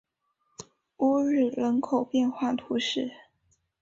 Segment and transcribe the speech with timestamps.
[0.97, 3.11] 乌日人口变化图示